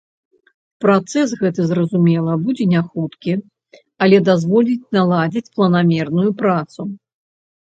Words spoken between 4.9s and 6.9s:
наладзіць планамерную працу.